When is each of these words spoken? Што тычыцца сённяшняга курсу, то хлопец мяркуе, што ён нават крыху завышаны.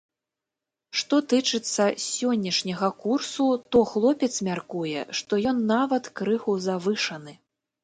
Што 1.01 1.15
тычыцца 1.33 1.85
сённяшняга 2.05 2.89
курсу, 3.03 3.47
то 3.77 3.83
хлопец 3.91 4.31
мяркуе, 4.49 5.05
што 5.23 5.33
ён 5.55 5.63
нават 5.75 6.13
крыху 6.23 6.59
завышаны. 6.69 7.41